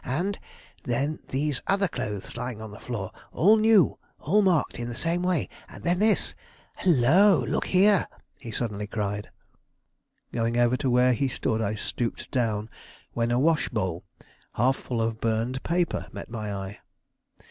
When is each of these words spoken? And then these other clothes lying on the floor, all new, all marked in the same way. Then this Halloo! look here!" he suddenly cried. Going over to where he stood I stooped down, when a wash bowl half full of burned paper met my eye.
And 0.03 0.39
then 0.83 1.19
these 1.29 1.61
other 1.67 1.87
clothes 1.87 2.35
lying 2.35 2.59
on 2.59 2.71
the 2.71 2.79
floor, 2.79 3.11
all 3.31 3.55
new, 3.55 3.99
all 4.17 4.41
marked 4.41 4.79
in 4.79 4.89
the 4.89 4.95
same 4.95 5.21
way. 5.21 5.47
Then 5.79 5.99
this 5.99 6.33
Halloo! 6.73 7.45
look 7.45 7.67
here!" 7.67 8.07
he 8.41 8.49
suddenly 8.49 8.87
cried. 8.87 9.29
Going 10.33 10.57
over 10.57 10.75
to 10.75 10.89
where 10.89 11.13
he 11.13 11.27
stood 11.27 11.61
I 11.61 11.75
stooped 11.75 12.31
down, 12.31 12.67
when 13.13 13.29
a 13.29 13.37
wash 13.37 13.69
bowl 13.69 14.03
half 14.55 14.77
full 14.77 15.03
of 15.03 15.21
burned 15.21 15.61
paper 15.61 16.07
met 16.11 16.31
my 16.31 16.51
eye. 16.51 16.79